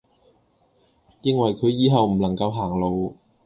[1.21, 3.15] 認為佢以後唔能夠行路